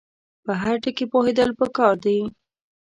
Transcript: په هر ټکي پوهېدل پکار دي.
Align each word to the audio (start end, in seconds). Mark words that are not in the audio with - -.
په 0.45 0.51
هر 0.61 0.75
ټکي 0.83 1.05
پوهېدل 1.11 1.49
پکار 1.59 1.95
دي. 2.03 2.17